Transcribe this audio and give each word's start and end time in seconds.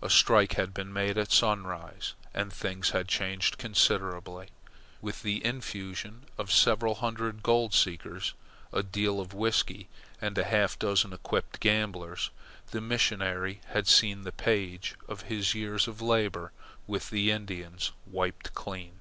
A 0.00 0.08
strike 0.08 0.52
had 0.52 0.72
been 0.72 0.92
made 0.92 1.18
at 1.18 1.32
Sunrise, 1.32 2.14
and 2.32 2.52
things 2.52 2.90
had 2.90 3.08
changed 3.08 3.58
considerably. 3.58 4.50
With 5.00 5.22
the 5.24 5.44
infusion 5.44 6.26
of 6.38 6.52
several 6.52 6.94
hundred 6.94 7.42
gold 7.42 7.74
seekers, 7.74 8.34
a 8.72 8.84
deal 8.84 9.18
of 9.18 9.34
whisky, 9.34 9.88
and 10.20 10.36
half 10.36 10.76
a 10.76 10.78
dozen 10.78 11.12
equipped 11.12 11.58
gamblers, 11.58 12.30
the 12.70 12.80
missionary 12.80 13.60
had 13.70 13.88
seen 13.88 14.22
the 14.22 14.30
page 14.30 14.94
of 15.08 15.22
his 15.22 15.56
years 15.56 15.88
of 15.88 16.00
labour 16.00 16.52
with 16.86 17.10
the 17.10 17.32
Indians 17.32 17.90
wiped 18.06 18.54
clean. 18.54 19.00